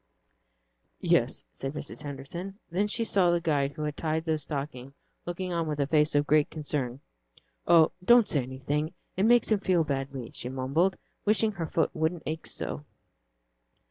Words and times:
"Yes," 1.01 1.43
said 1.53 1.73
Mrs. 1.73 2.01
Henderson. 2.01 2.57
Then 2.71 2.87
she 2.87 3.03
saw 3.03 3.29
the 3.29 3.39
guide 3.39 3.73
who 3.73 3.83
had 3.83 3.95
tied 3.95 4.25
the 4.25 4.39
stocking 4.39 4.95
looking 5.27 5.53
on 5.53 5.67
with 5.67 5.79
a 5.79 5.85
face 5.85 6.15
of 6.15 6.25
great 6.25 6.49
concern. 6.49 7.01
"Oh, 7.67 7.91
don't 8.03 8.27
say 8.27 8.41
anything, 8.41 8.95
it 9.15 9.25
makes 9.27 9.51
him 9.51 9.59
feel 9.59 9.83
badly," 9.83 10.31
she 10.33 10.49
mumbled, 10.49 10.95
wishing 11.23 11.51
her 11.51 11.67
foot 11.67 11.91
wouldn't 11.95 12.23
ache 12.25 12.47
so. 12.47 12.83